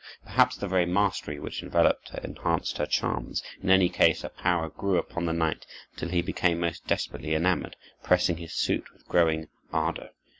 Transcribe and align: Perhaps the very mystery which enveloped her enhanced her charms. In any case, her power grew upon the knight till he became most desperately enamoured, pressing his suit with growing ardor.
Perhaps 0.25 0.55
the 0.57 0.67
very 0.67 0.87
mystery 0.87 1.37
which 1.39 1.61
enveloped 1.61 2.09
her 2.09 2.19
enhanced 2.23 2.79
her 2.79 2.87
charms. 2.87 3.43
In 3.61 3.69
any 3.69 3.87
case, 3.87 4.23
her 4.23 4.29
power 4.29 4.67
grew 4.69 4.97
upon 4.97 5.25
the 5.25 5.31
knight 5.31 5.67
till 5.95 6.09
he 6.09 6.23
became 6.23 6.59
most 6.59 6.87
desperately 6.87 7.35
enamoured, 7.35 7.75
pressing 8.01 8.37
his 8.37 8.53
suit 8.55 8.91
with 8.91 9.07
growing 9.07 9.47
ardor. 9.71 10.09